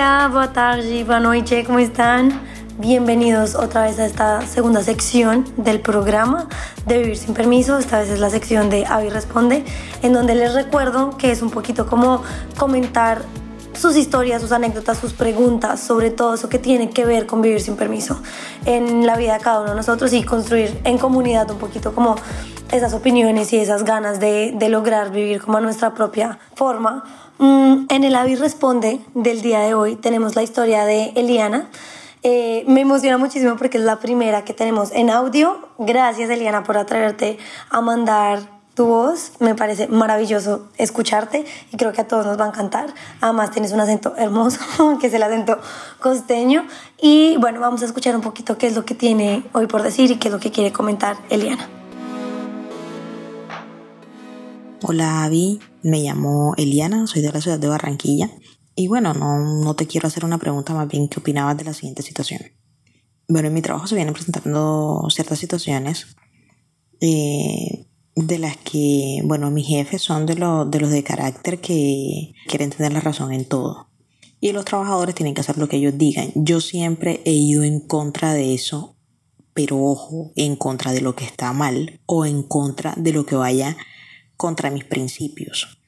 día, 0.00 0.28
boa 0.32 0.50
tarde, 0.50 1.04
boa 1.04 1.20
noite, 1.20 1.62
¿cómo 1.62 1.78
están? 1.78 2.40
Bienvenidos 2.78 3.54
otra 3.54 3.82
vez 3.82 3.98
a 3.98 4.06
esta 4.06 4.40
segunda 4.40 4.82
sección 4.82 5.44
del 5.58 5.80
programa 5.80 6.48
de 6.86 7.00
Vivir 7.00 7.18
sin 7.18 7.34
Permiso. 7.34 7.76
Esta 7.76 7.98
vez 7.98 8.08
es 8.08 8.18
la 8.18 8.30
sección 8.30 8.70
de 8.70 8.86
Avi 8.86 9.10
Responde, 9.10 9.62
en 10.00 10.14
donde 10.14 10.34
les 10.34 10.54
recuerdo 10.54 11.18
que 11.18 11.30
es 11.30 11.42
un 11.42 11.50
poquito 11.50 11.84
como 11.84 12.22
comentar 12.56 13.20
sus 13.80 13.96
historias, 13.96 14.42
sus 14.42 14.52
anécdotas, 14.52 14.98
sus 14.98 15.14
preguntas 15.14 15.80
sobre 15.80 16.10
todo 16.10 16.34
eso 16.34 16.50
que 16.50 16.58
tiene 16.58 16.90
que 16.90 17.06
ver 17.06 17.26
con 17.26 17.40
vivir 17.40 17.62
sin 17.62 17.76
permiso 17.76 18.20
en 18.66 19.06
la 19.06 19.16
vida 19.16 19.38
de 19.38 19.40
cada 19.40 19.60
uno 19.60 19.70
de 19.70 19.76
nosotros 19.76 20.12
y 20.12 20.22
construir 20.22 20.78
en 20.84 20.98
comunidad 20.98 21.50
un 21.50 21.56
poquito 21.56 21.94
como 21.94 22.16
esas 22.70 22.92
opiniones 22.92 23.52
y 23.54 23.56
esas 23.56 23.84
ganas 23.84 24.20
de, 24.20 24.54
lograr 24.68 25.10
vivir 25.10 25.40
como 25.40 25.56
a 25.56 25.60
nuestra 25.62 25.94
propia 25.94 26.38
forma. 26.54 27.04
Mm, 27.38 27.86
en 27.88 28.04
el 28.04 28.14
Avi 28.16 28.36
Responde 28.36 29.00
del 29.14 29.40
día 29.40 29.60
de 29.60 29.72
hoy 29.72 29.96
tenemos 29.96 30.36
la 30.36 30.42
historia 30.42 30.84
de 30.84 31.12
Eliana. 31.16 31.70
Eh, 32.22 32.64
me 32.68 32.82
emociona 32.82 33.16
muchísimo 33.16 33.56
porque 33.56 33.78
es 33.78 33.84
la 33.84 33.98
primera 33.98 34.44
que 34.44 34.52
tenemos 34.52 34.92
en 34.92 35.08
audio. 35.08 35.58
Gracias 35.78 36.28
Eliana 36.28 36.64
por 36.64 36.76
atreverte 36.76 37.38
a 37.70 37.80
mandar 37.80 38.59
tu 38.74 38.86
voz. 38.86 39.32
Me 39.40 39.54
parece 39.54 39.88
maravilloso 39.88 40.68
escucharte 40.76 41.44
y 41.72 41.76
creo 41.76 41.92
que 41.92 42.00
a 42.00 42.08
todos 42.08 42.26
nos 42.26 42.38
va 42.38 42.44
a 42.44 42.48
encantar. 42.48 42.92
Además 43.20 43.50
tienes 43.50 43.72
un 43.72 43.80
acento 43.80 44.14
hermoso, 44.16 44.60
que 45.00 45.08
es 45.08 45.14
el 45.14 45.22
acento 45.22 45.58
costeño. 46.00 46.66
Y 47.00 47.36
bueno, 47.38 47.60
vamos 47.60 47.82
a 47.82 47.86
escuchar 47.86 48.14
un 48.14 48.22
poquito 48.22 48.58
qué 48.58 48.66
es 48.66 48.74
lo 48.74 48.84
que 48.84 48.94
tiene 48.94 49.44
hoy 49.52 49.66
por 49.66 49.82
decir 49.82 50.10
y 50.10 50.16
qué 50.16 50.28
es 50.28 50.32
lo 50.32 50.40
que 50.40 50.50
quiere 50.50 50.72
comentar 50.72 51.16
Eliana. 51.30 51.68
Hola 54.82 55.24
Avi, 55.24 55.60
me 55.82 56.00
llamo 56.00 56.54
Eliana, 56.56 57.06
soy 57.06 57.20
de 57.20 57.30
la 57.30 57.40
ciudad 57.40 57.58
de 57.58 57.68
Barranquilla. 57.68 58.30
Y 58.74 58.88
bueno, 58.88 59.12
no, 59.12 59.38
no 59.62 59.74
te 59.74 59.86
quiero 59.86 60.08
hacer 60.08 60.24
una 60.24 60.38
pregunta, 60.38 60.72
más 60.72 60.88
bien 60.88 61.08
qué 61.08 61.20
opinabas 61.20 61.56
de 61.58 61.64
la 61.64 61.74
siguiente 61.74 62.02
situación. 62.02 62.40
Bueno, 63.28 63.48
en 63.48 63.54
mi 63.54 63.60
trabajo 63.60 63.86
se 63.86 63.94
vienen 63.94 64.14
presentando 64.14 65.06
ciertas 65.10 65.38
situaciones 65.38 66.16
eh, 67.00 67.86
de 68.26 68.38
las 68.38 68.56
que, 68.56 69.20
bueno, 69.24 69.50
mis 69.50 69.66
jefes 69.66 70.02
son 70.02 70.26
de, 70.26 70.34
de 70.34 70.80
los 70.80 70.90
de 70.90 71.02
carácter 71.02 71.60
que 71.60 72.34
quieren 72.46 72.70
tener 72.70 72.92
la 72.92 73.00
razón 73.00 73.32
en 73.32 73.44
todo. 73.44 73.88
Y 74.40 74.52
los 74.52 74.64
trabajadores 74.64 75.14
tienen 75.14 75.34
que 75.34 75.42
hacer 75.42 75.58
lo 75.58 75.68
que 75.68 75.76
ellos 75.76 75.96
digan. 75.96 76.30
Yo 76.34 76.60
siempre 76.60 77.20
he 77.24 77.32
ido 77.32 77.62
en 77.62 77.80
contra 77.80 78.32
de 78.32 78.54
eso, 78.54 78.96
pero 79.52 79.82
ojo, 79.82 80.32
en 80.36 80.56
contra 80.56 80.92
de 80.92 81.02
lo 81.02 81.14
que 81.14 81.24
está 81.24 81.52
mal 81.52 82.00
o 82.06 82.24
en 82.24 82.42
contra 82.42 82.94
de 82.96 83.12
lo 83.12 83.26
que 83.26 83.36
vaya 83.36 83.76
contra 84.36 84.70
mis 84.70 84.84
principios. 84.84 85.78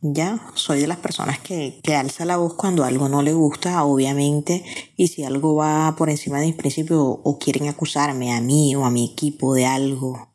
Ya, 0.00 0.50
soy 0.54 0.80
de 0.80 0.88
las 0.88 0.98
personas 0.98 1.38
que, 1.38 1.80
que 1.82 1.94
alza 1.94 2.24
la 2.24 2.36
voz 2.36 2.54
cuando 2.54 2.82
algo 2.82 3.08
no 3.08 3.22
le 3.22 3.34
gusta, 3.34 3.84
obviamente, 3.84 4.64
y 4.96 5.08
si 5.08 5.22
algo 5.22 5.54
va 5.54 5.94
por 5.96 6.10
encima 6.10 6.40
de 6.40 6.46
mis 6.46 6.56
principios 6.56 7.00
o 7.00 7.38
quieren 7.38 7.68
acusarme 7.68 8.32
a 8.32 8.40
mí 8.40 8.74
o 8.74 8.84
a 8.84 8.90
mi 8.90 9.04
equipo 9.04 9.54
de 9.54 9.66
algo 9.66 10.31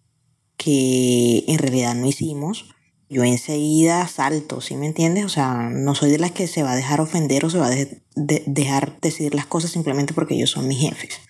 que 0.57 1.45
en 1.47 1.59
realidad 1.59 1.95
no 1.95 2.07
hicimos, 2.07 2.65
yo 3.09 3.23
enseguida 3.23 4.05
salto, 4.07 4.59
¿sí 4.59 4.75
me 4.75 4.85
entiendes? 4.85 5.23
O 5.25 5.29
sea, 5.29 5.69
no 5.69 5.95
soy 5.95 6.11
de 6.11 6.19
las 6.19 6.31
que 6.31 6.47
se 6.47 6.63
va 6.63 6.73
a 6.73 6.75
dejar 6.75 6.99
ofender 6.99 7.45
o 7.45 7.49
se 7.49 7.57
va 7.57 7.67
a 7.67 7.75
dejar 8.15 8.99
decidir 8.99 9.33
las 9.33 9.45
cosas 9.45 9.71
simplemente 9.71 10.13
porque 10.13 10.35
ellos 10.35 10.51
son 10.51 10.67
mis 10.67 10.79
jefes. 10.79 11.21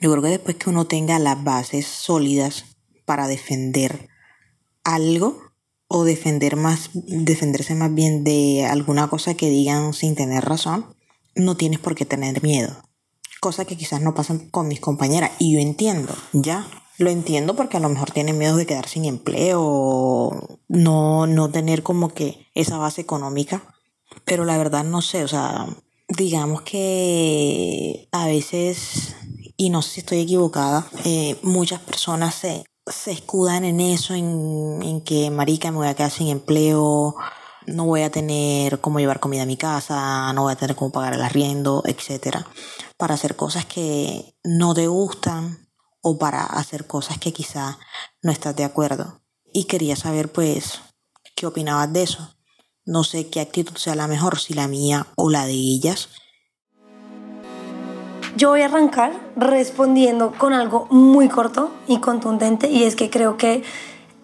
Yo 0.00 0.10
creo 0.10 0.22
que 0.22 0.28
después 0.28 0.56
que 0.56 0.70
uno 0.70 0.86
tenga 0.86 1.18
las 1.18 1.42
bases 1.44 1.86
sólidas 1.86 2.64
para 3.04 3.28
defender 3.28 4.08
algo 4.84 5.42
o 5.88 6.04
defender 6.04 6.56
más, 6.56 6.90
defenderse 6.94 7.74
más 7.74 7.92
bien 7.92 8.24
de 8.24 8.64
alguna 8.64 9.08
cosa 9.08 9.34
que 9.34 9.50
digan 9.50 9.92
sin 9.92 10.14
tener 10.14 10.44
razón, 10.44 10.94
no 11.34 11.56
tienes 11.56 11.80
por 11.80 11.94
qué 11.94 12.06
tener 12.06 12.42
miedo. 12.42 12.80
Cosa 13.40 13.64
que 13.64 13.76
quizás 13.76 14.00
no 14.00 14.14
pasan 14.14 14.50
con 14.50 14.68
mis 14.68 14.80
compañeras. 14.80 15.32
Y 15.38 15.54
yo 15.54 15.60
entiendo, 15.60 16.14
ya, 16.32 16.66
lo 17.00 17.08
entiendo 17.08 17.56
porque 17.56 17.78
a 17.78 17.80
lo 17.80 17.88
mejor 17.88 18.10
tienen 18.10 18.36
miedo 18.36 18.56
de 18.56 18.66
quedar 18.66 18.86
sin 18.86 19.06
empleo, 19.06 20.60
no, 20.68 21.26
no 21.26 21.50
tener 21.50 21.82
como 21.82 22.10
que 22.12 22.46
esa 22.54 22.76
base 22.76 23.00
económica. 23.00 23.62
Pero 24.26 24.44
la 24.44 24.58
verdad 24.58 24.84
no 24.84 25.00
sé, 25.00 25.24
o 25.24 25.28
sea, 25.28 25.66
digamos 26.08 26.60
que 26.60 28.06
a 28.12 28.26
veces, 28.26 29.16
y 29.56 29.70
no 29.70 29.80
sé 29.80 29.92
si 29.92 30.00
estoy 30.00 30.20
equivocada, 30.20 30.86
eh, 31.06 31.38
muchas 31.42 31.80
personas 31.80 32.34
se, 32.34 32.66
se 32.86 33.12
escudan 33.12 33.64
en 33.64 33.80
eso, 33.80 34.12
en, 34.12 34.82
en 34.82 35.00
que 35.00 35.30
marica 35.30 35.70
me 35.70 35.78
voy 35.78 35.88
a 35.88 35.94
quedar 35.94 36.10
sin 36.10 36.28
empleo, 36.28 37.16
no 37.66 37.86
voy 37.86 38.02
a 38.02 38.10
tener 38.10 38.78
cómo 38.82 39.00
llevar 39.00 39.20
comida 39.20 39.44
a 39.44 39.46
mi 39.46 39.56
casa, 39.56 40.30
no 40.34 40.42
voy 40.42 40.52
a 40.52 40.56
tener 40.56 40.76
cómo 40.76 40.92
pagar 40.92 41.14
el 41.14 41.22
arriendo, 41.22 41.82
etcétera, 41.86 42.46
para 42.98 43.14
hacer 43.14 43.36
cosas 43.36 43.64
que 43.64 44.34
no 44.44 44.74
te 44.74 44.86
gustan 44.86 45.69
o 46.02 46.18
para 46.18 46.44
hacer 46.44 46.86
cosas 46.86 47.18
que 47.18 47.32
quizá 47.32 47.78
no 48.22 48.32
estás 48.32 48.56
de 48.56 48.64
acuerdo. 48.64 49.20
Y 49.52 49.64
quería 49.64 49.96
saber 49.96 50.30
pues 50.30 50.80
qué 51.36 51.46
opinabas 51.46 51.92
de 51.92 52.02
eso. 52.02 52.34
No 52.84 53.04
sé 53.04 53.28
qué 53.28 53.40
actitud 53.40 53.76
sea 53.76 53.94
la 53.94 54.06
mejor, 54.06 54.38
si 54.38 54.54
la 54.54 54.68
mía 54.68 55.06
o 55.16 55.30
la 55.30 55.46
de 55.46 55.52
ellas. 55.52 56.08
Yo 58.36 58.50
voy 58.50 58.62
a 58.62 58.66
arrancar 58.66 59.12
respondiendo 59.36 60.32
con 60.38 60.52
algo 60.52 60.86
muy 60.90 61.28
corto 61.28 61.72
y 61.86 61.98
contundente 61.98 62.70
y 62.70 62.84
es 62.84 62.96
que 62.96 63.10
creo 63.10 63.36
que 63.36 63.62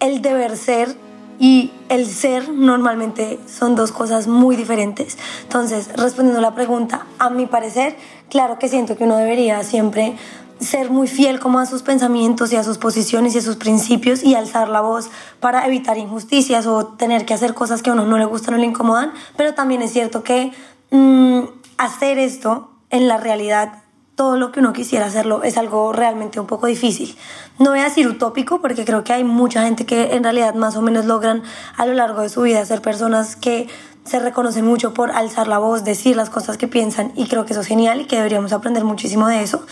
el 0.00 0.22
deber 0.22 0.56
ser 0.56 0.96
y 1.38 1.70
el 1.88 2.06
ser 2.06 2.48
normalmente 2.48 3.38
son 3.46 3.74
dos 3.74 3.92
cosas 3.92 4.26
muy 4.26 4.56
diferentes. 4.56 5.18
Entonces, 5.42 5.90
respondiendo 5.96 6.40
la 6.40 6.54
pregunta, 6.54 7.06
a 7.18 7.30
mi 7.30 7.46
parecer, 7.46 7.96
claro 8.30 8.58
que 8.58 8.68
siento 8.68 8.96
que 8.96 9.04
uno 9.04 9.16
debería 9.16 9.62
siempre 9.62 10.16
ser 10.60 10.90
muy 10.90 11.08
fiel 11.08 11.38
como 11.38 11.58
a 11.58 11.66
sus 11.66 11.82
pensamientos 11.82 12.52
y 12.52 12.56
a 12.56 12.64
sus 12.64 12.78
posiciones 12.78 13.34
y 13.34 13.38
a 13.38 13.42
sus 13.42 13.56
principios 13.56 14.22
y 14.22 14.34
alzar 14.34 14.68
la 14.68 14.80
voz 14.80 15.10
para 15.40 15.66
evitar 15.66 15.98
injusticias 15.98 16.66
o 16.66 16.86
tener 16.86 17.26
que 17.26 17.34
hacer 17.34 17.54
cosas 17.54 17.82
que 17.82 17.90
a 17.90 17.92
uno 17.92 18.06
no 18.06 18.18
le 18.18 18.24
gustan 18.24 18.54
o 18.54 18.58
le 18.58 18.66
incomodan, 18.66 19.12
pero 19.36 19.54
también 19.54 19.82
es 19.82 19.92
cierto 19.92 20.22
que 20.22 20.52
mm, 20.90 21.40
hacer 21.78 22.18
esto 22.18 22.70
en 22.90 23.08
la 23.08 23.18
realidad 23.18 23.82
todo 24.14 24.38
lo 24.38 24.50
que 24.50 24.60
uno 24.60 24.72
quisiera 24.72 25.06
hacerlo 25.06 25.42
es 25.42 25.58
algo 25.58 25.92
realmente 25.92 26.40
un 26.40 26.46
poco 26.46 26.66
difícil. 26.66 27.16
No 27.58 27.70
voy 27.70 27.80
a 27.80 27.84
decir 27.84 28.08
utópico 28.08 28.62
porque 28.62 28.86
creo 28.86 29.04
que 29.04 29.12
hay 29.12 29.24
mucha 29.24 29.62
gente 29.62 29.84
que 29.84 30.14
en 30.14 30.24
realidad 30.24 30.54
más 30.54 30.74
o 30.76 30.82
menos 30.82 31.04
logran 31.04 31.42
a 31.76 31.84
lo 31.84 31.92
largo 31.92 32.22
de 32.22 32.30
su 32.30 32.40
vida 32.40 32.64
ser 32.64 32.80
personas 32.80 33.36
que 33.36 33.68
se 34.04 34.18
reconocen 34.18 34.64
mucho 34.64 34.94
por 34.94 35.10
alzar 35.10 35.48
la 35.48 35.58
voz, 35.58 35.84
decir 35.84 36.16
las 36.16 36.30
cosas 36.30 36.56
que 36.56 36.66
piensan 36.66 37.12
y 37.14 37.26
creo 37.26 37.44
que 37.44 37.52
eso 37.52 37.60
es 37.60 37.66
genial 37.66 38.00
y 38.00 38.04
que 38.06 38.16
deberíamos 38.16 38.54
aprender 38.54 38.84
muchísimo 38.84 39.28
de 39.28 39.42
eso 39.42 39.66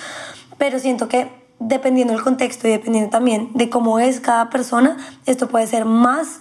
pero 0.58 0.78
siento 0.78 1.08
que 1.08 1.30
dependiendo 1.58 2.12
del 2.12 2.22
contexto 2.22 2.68
y 2.68 2.72
dependiendo 2.72 3.10
también 3.10 3.50
de 3.54 3.70
cómo 3.70 3.98
es 3.98 4.20
cada 4.20 4.50
persona, 4.50 4.96
esto 5.26 5.48
puede 5.48 5.66
ser 5.66 5.84
más 5.84 6.40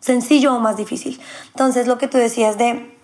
sencillo 0.00 0.54
o 0.54 0.60
más 0.60 0.76
difícil. 0.76 1.20
Entonces, 1.48 1.86
lo 1.86 1.98
que 1.98 2.08
tú 2.08 2.18
decías 2.18 2.58
de 2.58 2.96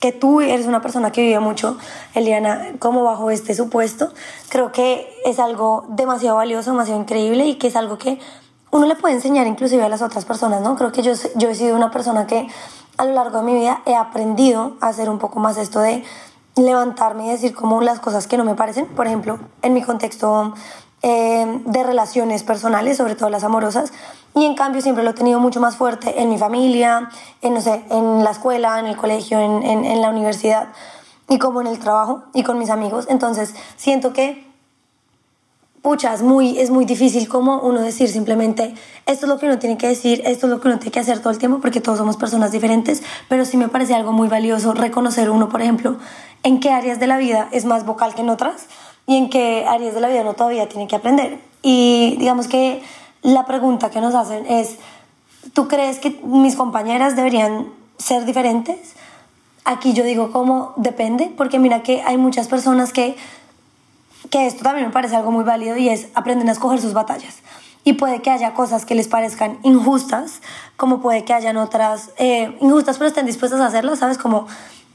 que 0.00 0.12
tú 0.12 0.40
eres 0.40 0.66
una 0.66 0.80
persona 0.80 1.12
que 1.12 1.20
vive 1.20 1.40
mucho, 1.40 1.76
Eliana, 2.14 2.72
como 2.78 3.04
bajo 3.04 3.30
este 3.30 3.54
supuesto, 3.54 4.12
creo 4.48 4.72
que 4.72 5.12
es 5.26 5.38
algo 5.38 5.84
demasiado 5.90 6.36
valioso, 6.36 6.70
demasiado 6.70 7.00
increíble 7.00 7.46
y 7.46 7.56
que 7.56 7.66
es 7.66 7.76
algo 7.76 7.98
que 7.98 8.18
uno 8.70 8.86
le 8.86 8.96
puede 8.96 9.14
enseñar 9.14 9.46
inclusive 9.46 9.82
a 9.82 9.88
las 9.88 10.00
otras 10.00 10.24
personas, 10.24 10.62
¿no? 10.62 10.76
Creo 10.76 10.90
que 10.92 11.02
yo, 11.02 11.12
yo 11.36 11.50
he 11.50 11.54
sido 11.54 11.76
una 11.76 11.90
persona 11.90 12.26
que 12.26 12.48
a 12.96 13.04
lo 13.04 13.12
largo 13.12 13.38
de 13.38 13.44
mi 13.44 13.54
vida 13.54 13.82
he 13.84 13.94
aprendido 13.94 14.76
a 14.80 14.88
hacer 14.88 15.10
un 15.10 15.18
poco 15.18 15.38
más 15.38 15.58
esto 15.58 15.80
de 15.80 16.04
levantarme 16.56 17.26
y 17.26 17.30
decir 17.30 17.54
como 17.54 17.80
las 17.80 18.00
cosas 18.00 18.26
que 18.26 18.36
no 18.36 18.44
me 18.44 18.54
parecen. 18.54 18.86
Por 18.86 19.06
ejemplo, 19.06 19.38
en 19.62 19.74
mi 19.74 19.82
contexto 19.82 20.54
eh, 21.02 21.62
de 21.64 21.82
relaciones 21.82 22.42
personales, 22.42 22.96
sobre 22.96 23.14
todo 23.14 23.28
las 23.30 23.44
amorosas, 23.44 23.92
y 24.34 24.44
en 24.44 24.54
cambio 24.54 24.82
siempre 24.82 25.02
lo 25.02 25.10
he 25.10 25.14
tenido 25.14 25.40
mucho 25.40 25.60
más 25.60 25.76
fuerte 25.76 26.20
en 26.20 26.28
mi 26.28 26.38
familia, 26.38 27.08
en, 27.42 27.54
no 27.54 27.60
sé, 27.60 27.84
en 27.90 28.22
la 28.22 28.30
escuela, 28.30 28.78
en 28.78 28.86
el 28.86 28.96
colegio, 28.96 29.38
en, 29.38 29.62
en, 29.62 29.84
en 29.84 30.00
la 30.02 30.10
universidad, 30.10 30.68
y 31.28 31.38
como 31.38 31.60
en 31.60 31.68
el 31.68 31.78
trabajo 31.78 32.22
y 32.34 32.42
con 32.42 32.58
mis 32.58 32.70
amigos. 32.70 33.06
Entonces 33.08 33.54
siento 33.76 34.12
que 34.12 34.49
pucha, 35.82 36.12
es 36.12 36.22
muy, 36.22 36.58
es 36.58 36.70
muy 36.70 36.84
difícil 36.84 37.28
como 37.28 37.60
uno 37.60 37.80
decir 37.80 38.08
simplemente 38.08 38.74
esto 39.06 39.26
es 39.26 39.30
lo 39.30 39.38
que 39.38 39.46
uno 39.46 39.58
tiene 39.58 39.78
que 39.78 39.88
decir, 39.88 40.22
esto 40.26 40.46
es 40.46 40.52
lo 40.52 40.60
que 40.60 40.68
uno 40.68 40.78
tiene 40.78 40.92
que 40.92 41.00
hacer 41.00 41.20
todo 41.20 41.30
el 41.30 41.38
tiempo 41.38 41.60
porque 41.60 41.80
todos 41.80 41.98
somos 41.98 42.16
personas 42.16 42.52
diferentes, 42.52 43.02
pero 43.28 43.44
sí 43.44 43.56
me 43.56 43.68
parece 43.68 43.94
algo 43.94 44.12
muy 44.12 44.28
valioso 44.28 44.74
reconocer 44.74 45.30
uno, 45.30 45.48
por 45.48 45.62
ejemplo, 45.62 45.96
en 46.42 46.60
qué 46.60 46.70
áreas 46.70 47.00
de 47.00 47.06
la 47.06 47.18
vida 47.18 47.48
es 47.52 47.64
más 47.64 47.86
vocal 47.86 48.14
que 48.14 48.20
en 48.20 48.30
otras 48.30 48.66
y 49.06 49.16
en 49.16 49.30
qué 49.30 49.64
áreas 49.66 49.94
de 49.94 50.00
la 50.00 50.08
vida 50.08 50.20
uno 50.20 50.34
todavía 50.34 50.68
tiene 50.68 50.86
que 50.86 50.96
aprender. 50.96 51.38
Y 51.62 52.16
digamos 52.18 52.46
que 52.46 52.82
la 53.22 53.46
pregunta 53.46 53.90
que 53.90 54.00
nos 54.00 54.14
hacen 54.14 54.46
es, 54.46 54.76
¿tú 55.54 55.66
crees 55.68 55.98
que 55.98 56.20
mis 56.24 56.56
compañeras 56.56 57.16
deberían 57.16 57.68
ser 57.98 58.24
diferentes? 58.24 58.94
Aquí 59.64 59.92
yo 59.92 60.04
digo 60.04 60.32
como 60.32 60.72
depende, 60.76 61.32
porque 61.36 61.58
mira 61.58 61.82
que 61.82 62.02
hay 62.02 62.16
muchas 62.16 62.48
personas 62.48 62.92
que 62.92 63.16
que 64.28 64.46
esto 64.46 64.62
también 64.62 64.86
me 64.86 64.92
parece 64.92 65.16
algo 65.16 65.30
muy 65.30 65.44
válido 65.44 65.76
y 65.76 65.88
es 65.88 66.08
aprenden 66.14 66.48
a 66.48 66.52
escoger 66.52 66.80
sus 66.80 66.92
batallas. 66.92 67.38
Y 67.82 67.94
puede 67.94 68.20
que 68.20 68.30
haya 68.30 68.52
cosas 68.52 68.84
que 68.84 68.94
les 68.94 69.08
parezcan 69.08 69.58
injustas, 69.62 70.42
como 70.76 71.00
puede 71.00 71.24
que 71.24 71.32
hayan 71.32 71.56
otras 71.56 72.10
eh, 72.18 72.56
injustas 72.60 72.98
pero 72.98 73.08
estén 73.08 73.26
dispuestas 73.26 73.60
a 73.60 73.66
hacerlas, 73.66 74.00
¿sabes? 74.00 74.18
Como 74.18 74.46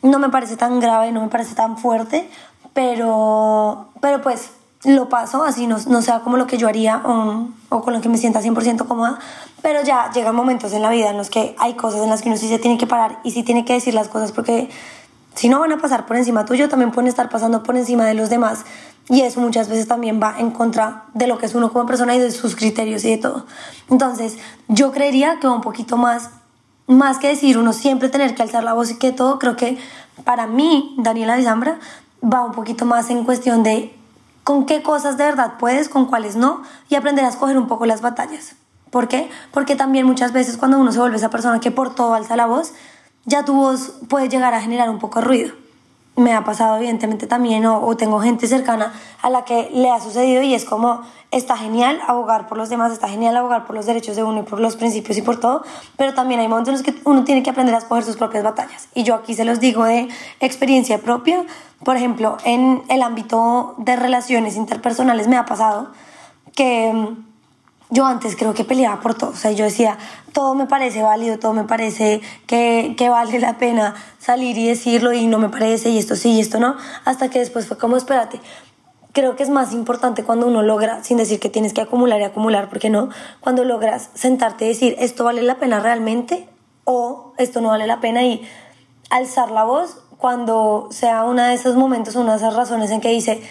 no 0.04 0.20
me 0.20 0.30
parece 0.30 0.56
tan 0.56 0.80
grave, 0.80 1.12
no 1.12 1.22
me 1.22 1.30
parece 1.30 1.56
tan 1.56 1.78
fuerte, 1.78 2.30
pero, 2.74 3.88
pero 4.02 4.22
pues 4.22 4.52
lo 4.84 5.10
paso, 5.10 5.44
así 5.44 5.66
no, 5.66 5.78
no 5.88 6.02
sea 6.04 6.20
como 6.20 6.38
lo 6.38 6.46
que 6.46 6.58
yo 6.58 6.68
haría 6.68 7.02
o, 7.06 7.48
o 7.70 7.82
con 7.82 7.94
lo 7.94 8.02
que 8.02 8.10
me 8.10 8.20
sienta 8.20 8.42
100% 8.42 8.88
cómoda, 8.88 9.18
pero 9.64 9.82
ya 9.82 10.12
llegan 10.14 10.36
momentos 10.36 10.74
en 10.74 10.84
la 10.84 10.92
vida 10.92 11.10
en 11.10 11.18
los 11.18 11.32
que 11.32 11.56
hay 11.58 11.74
cosas 11.74 12.04
en 12.04 12.10
las 12.10 12.22
que 12.22 12.30
uno 12.30 12.38
sí 12.38 12.48
se 12.48 12.60
tiene 12.60 12.78
que 12.78 12.86
parar 12.86 13.20
y 13.24 13.32
sí 13.32 13.42
tiene 13.42 13.66
que 13.66 13.74
decir 13.74 13.96
las 13.96 14.10
cosas 14.10 14.32
porque 14.32 14.70
si 15.34 15.50
no 15.50 15.60
van 15.60 15.72
a 15.72 15.78
pasar 15.78 16.06
por 16.06 16.16
encima 16.18 16.46
tuyo, 16.46 16.70
también 16.70 16.92
pueden 16.92 17.08
estar 17.08 17.30
pasando 17.30 17.64
por 17.64 17.76
encima 17.76 18.06
de 18.06 18.14
los 18.14 18.30
demás 18.30 18.64
y 19.08 19.22
eso 19.22 19.40
muchas 19.40 19.70
veces 19.70 19.88
también 19.88 20.20
va 20.22 20.36
en 20.40 20.52
contra 20.52 21.06
de 21.14 21.28
lo 21.28 21.38
que 21.38 21.46
es 21.46 21.56
uno 21.56 21.72
como 21.72 21.86
persona 21.86 22.16
y 22.16 22.20
de 22.20 22.32
sus 22.32 22.56
criterios 22.56 23.04
y 23.06 23.12
de 23.12 23.18
todo. 23.18 23.46
Entonces, 23.90 24.38
yo 24.68 24.92
creería 24.92 25.40
que 25.40 25.48
un 25.48 25.62
poquito 25.62 25.98
más, 25.98 26.32
más 26.88 27.20
que 27.20 27.28
decir 27.28 27.58
uno 27.58 27.74
siempre 27.74 28.10
tener 28.10 28.34
que 28.34 28.42
alzar 28.42 28.64
la 28.64 28.74
voz 28.74 28.92
y 28.92 28.98
que 28.98 29.12
todo, 29.12 29.38
creo 29.38 29.56
que 29.56 29.78
para 30.24 30.48
mí, 30.48 30.96
Daniela 30.98 31.42
Zambra, 31.42 31.80
va 32.24 32.44
un 32.44 32.54
poquito 32.54 32.86
más 32.86 33.10
en 33.10 33.24
cuestión 33.24 33.64
de 33.64 33.96
con 34.44 34.66
qué 34.66 34.82
cosas 34.82 35.18
de 35.18 35.26
verdad 35.26 35.54
puedes, 35.60 35.90
con 35.90 36.06
cuáles 36.06 36.36
no, 36.36 36.62
y 36.90 36.96
aprender 36.96 37.26
a 37.26 37.30
escoger 37.30 37.58
un 37.58 37.68
poco 37.68 37.86
las 37.86 38.02
batallas. 38.02 38.56
¿Por 38.90 39.08
qué? 39.08 39.30
Porque 39.52 39.76
también 39.76 40.06
muchas 40.06 40.32
veces 40.32 40.58
cuando 40.58 40.80
uno 40.80 40.92
se 40.92 41.00
vuelve 41.00 41.18
esa 41.18 41.30
persona 41.30 41.60
que 41.60 41.72
por 41.72 41.94
todo 41.94 42.14
alza 42.14 42.36
la 42.36 42.46
voz, 42.46 42.74
ya 43.26 43.44
tu 43.44 43.54
voz 43.54 43.94
puede 44.08 44.30
llegar 44.30 44.54
a 44.54 44.62
generar 44.62 44.90
un 44.90 45.00
poco 45.00 45.20
de 45.20 45.26
ruido. 45.26 45.65
Me 46.18 46.34
ha 46.34 46.46
pasado 46.46 46.78
evidentemente 46.78 47.28
también, 47.28 47.66
o, 47.66 47.98
tengo 47.98 48.22
gente 48.22 48.48
cercana 48.48 48.94
a 49.22 49.30
la 49.30 49.44
que 49.44 49.70
le 49.74 49.92
ha 49.92 50.00
sucedido 50.00 50.42
y 50.42 50.54
es 50.54 50.64
como, 50.64 51.02
está 51.32 51.58
genial 51.58 52.00
abogar 52.08 52.48
por 52.48 52.58
los 52.58 52.70
demás, 52.70 52.94
está 52.94 53.10
genial 53.10 53.36
abogar 53.36 53.66
por 53.66 53.76
los 53.76 53.86
derechos 53.86 54.16
de 54.16 54.24
uno 54.24 54.40
y 54.40 54.44
por 54.44 54.62
los 54.62 54.78
principios 54.78 55.18
y 55.18 55.22
por 55.22 55.40
todo, 55.42 55.64
pero 55.98 56.14
también 56.14 56.40
hay 56.40 56.48
momentos 56.48 56.70
en 56.70 56.74
los 56.76 56.84
que 56.84 57.10
uno 57.10 57.26
tiene 57.26 57.44
que 57.44 57.50
aprender 57.50 57.76
a 57.76 57.80
escoger 57.80 58.06
sus 58.06 58.16
propias 58.16 58.44
batallas. 58.46 58.88
Y 58.94 59.04
yo 59.04 59.16
aquí 59.16 59.34
se 59.34 59.44
los 59.44 59.60
digo 59.60 59.84
de 59.84 60.08
experiencia 60.40 61.00
propia, 61.00 61.44
por 61.84 61.98
ejemplo, 61.98 62.38
en 62.46 62.82
el 62.88 63.02
ámbito 63.02 63.76
de 63.78 63.96
relaciones 63.98 64.56
interpersonales 64.56 65.28
me 65.28 65.36
ha 65.36 65.46
pasado 65.46 65.90
que 66.56 66.94
mm, 66.94 67.35
yo 67.96 68.06
antes 68.06 68.36
creo 68.36 68.54
que 68.54 68.66
peleaba 68.66 69.00
por 69.00 69.16
todo, 69.16 69.30
o 69.30 69.36
sea, 69.36 69.52
yo 69.52 69.64
decía, 69.64 69.98
todo 70.34 70.54
me 70.54 70.66
parece 70.66 71.02
válido, 71.02 71.40
todo 71.40 71.54
me 71.54 71.64
parece 71.64 72.22
que, 72.46 72.94
que, 72.98 73.08
vale 73.08 73.40
la 73.40 73.58
pena 73.58 73.96
salir 74.20 74.58
y 74.58 74.68
decirlo 74.68 75.14
y 75.14 75.28
no 75.28 75.40
me 75.40 75.48
parece 75.48 75.90
y 75.90 75.98
esto 75.98 76.18
sí 76.18 76.34
y 76.34 76.42
esto 76.42 76.60
no, 76.60 76.76
hasta 77.06 77.30
que 77.30 77.40
después 77.40 77.68
fue 77.68 77.78
como, 77.78 77.96
espérate, 77.96 78.42
creo 79.14 79.38
que 79.38 79.44
es 79.44 79.50
más 79.50 79.72
importante 79.72 80.26
cuando 80.26 80.46
uno 80.46 80.62
logra, 80.62 81.04
sin 81.06 81.16
decir 81.16 81.40
que 81.40 81.50
tienes 81.50 81.72
que 81.72 81.80
acumular 81.80 82.20
y 82.20 82.26
acumular, 82.26 82.68
porque 82.68 82.90
no, 82.90 83.10
cuando 83.40 83.64
logras 83.64 84.10
sentarte 84.14 84.66
y 84.66 84.68
decir, 84.68 84.96
esto 85.00 85.24
vale 85.24 85.42
la 85.42 85.56
pena 85.56 85.80
realmente 85.80 86.50
o 86.84 87.34
esto 87.38 87.62
no 87.62 87.70
vale 87.70 87.88
la 87.88 88.02
pena 88.02 88.24
y 88.24 88.46
alzar 89.10 89.52
la 89.52 89.64
voz 89.64 90.02
cuando 90.18 90.90
sea 90.92 91.24
uno 91.24 91.44
de 91.44 91.54
esos 91.54 91.76
momentos, 91.78 92.16
una 92.16 92.34
de 92.34 92.38
esas 92.40 92.56
razones 92.56 92.92
en 92.92 93.00
que 93.00 93.10
dice, 93.10 93.42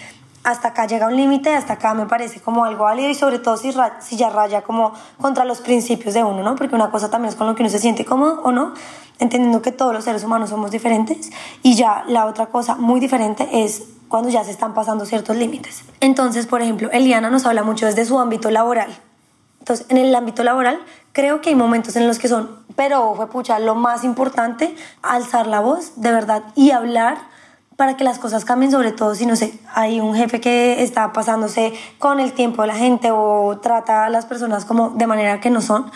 hasta 0.45 0.69
acá 0.69 0.87
llega 0.87 1.09
un 1.09 1.17
límite, 1.17 1.55
hasta 1.55 1.73
acá 1.73 1.95
me 1.95 2.07
parece 2.07 2.41
como 2.41 2.65
algo 2.65 2.85
válido 2.85 3.09
y 3.09 3.15
sobre 3.15 3.39
todo 3.39 3.57
si, 3.57 3.75
si 4.01 4.17
ya 4.17 4.29
raya 4.29 4.63
como 4.63 4.93
contra 5.21 5.45
los 5.47 5.61
principios 5.61 6.15
de 6.15 6.23
uno, 6.23 6.43
¿no? 6.43 6.55
Porque 6.55 6.75
una 6.75 6.91
cosa 6.91 7.11
también 7.11 7.31
es 7.31 7.35
con 7.35 7.47
lo 7.47 7.55
que 7.55 7.63
uno 7.63 7.71
se 7.71 7.79
siente 7.79 8.05
cómodo 8.05 8.43
o 8.45 8.53
no, 8.53 8.75
entendiendo 9.19 9.63
que 9.63 9.73
todos 9.73 9.95
los 9.95 10.05
seres 10.05 10.23
humanos 10.23 10.51
somos 10.51 10.71
diferentes 10.71 11.31
y 11.63 11.75
ya 11.75 12.05
la 12.07 12.27
otra 12.27 12.47
cosa 12.47 12.77
muy 12.77 13.01
diferente 13.01 13.49
es 13.65 13.85
cuando 14.09 14.29
ya 14.29 14.45
se 14.45 14.51
están 14.51 14.75
pasando 14.75 15.07
ciertos 15.07 15.35
límites. 15.37 15.83
Entonces, 16.01 16.47
por 16.47 16.61
ejemplo, 16.61 16.91
Eliana 16.93 17.31
nos 17.31 17.47
habla 17.47 17.63
mucho 17.63 17.87
desde 17.87 18.05
su 18.05 18.19
ámbito 18.21 18.51
laboral. 18.51 18.95
Entonces, 19.61 19.87
en 19.89 19.97
el 19.97 20.15
ámbito 20.15 20.45
laboral, 20.45 20.79
creo 21.13 21.41
que 21.41 21.49
hay 21.49 21.55
momentos 21.55 21.97
en 21.97 22.07
los 22.07 22.19
que 22.19 22.29
son, 22.29 22.51
pero 22.77 23.15
fue 23.15 23.31
pucha, 23.31 23.59
lo 23.59 23.75
más 23.75 24.05
importante, 24.05 24.77
alzar 25.01 25.47
la 25.47 25.61
voz 25.61 25.93
de 25.97 26.13
verdad 26.13 26.43
y 26.55 26.73
hablar 26.73 27.17
para 27.77 27.97
que 27.97 28.05
las 28.05 28.19
cosas 28.19 28.45
cambien, 28.45 28.71
sobre 28.71 28.93
todo 28.93 29.15
si 29.15 29.27
no 29.27 29.37
sé, 29.37 29.59
hay 29.75 30.01
un 30.01 30.15
jefe 30.15 30.41
que 30.41 30.83
está 30.83 31.13
pasándose 31.13 31.73
con 31.99 32.21
el 32.21 32.33
tiempo 32.33 32.63
de 32.63 32.69
la 32.69 32.77
gente 32.77 33.11
o 33.11 33.59
trata 33.61 34.05
a 34.05 34.11
las 34.11 34.27
personas 34.27 34.65
como 34.65 34.91
de 34.91 35.07
manera 35.07 35.41
que 35.41 35.51
no 35.51 35.61
son. 35.61 35.91